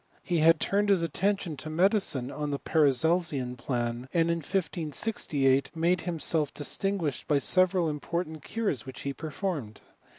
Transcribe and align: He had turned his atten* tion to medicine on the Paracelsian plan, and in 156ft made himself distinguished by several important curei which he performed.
He 0.23 0.39
had 0.39 0.59
turned 0.59 0.89
his 0.89 1.03
atten* 1.03 1.37
tion 1.37 1.57
to 1.57 1.69
medicine 1.69 2.31
on 2.31 2.49
the 2.49 2.57
Paracelsian 2.57 3.55
plan, 3.55 4.09
and 4.11 4.31
in 4.31 4.41
156ft 4.41 5.75
made 5.75 6.01
himself 6.01 6.51
distinguished 6.51 7.27
by 7.27 7.37
several 7.37 7.87
important 7.87 8.41
curei 8.41 8.83
which 8.83 9.01
he 9.01 9.13
performed. 9.13 9.81